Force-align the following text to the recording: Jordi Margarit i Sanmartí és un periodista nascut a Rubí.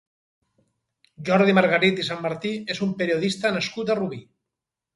Jordi 1.27 1.55
Margarit 1.59 2.01
i 2.03 2.07
Sanmartí 2.09 2.55
és 2.77 2.81
un 2.89 2.97
periodista 3.03 3.55
nascut 3.61 3.93
a 3.97 4.01
Rubí. 4.03 4.23